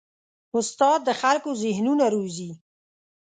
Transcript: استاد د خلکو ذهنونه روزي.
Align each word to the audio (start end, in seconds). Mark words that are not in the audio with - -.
استاد 0.57 0.99
د 1.07 1.09
خلکو 1.21 1.49
ذهنونه 1.63 2.05
روزي. 2.15 2.51